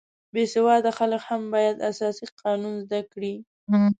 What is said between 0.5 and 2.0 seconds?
سواده خلک هم باید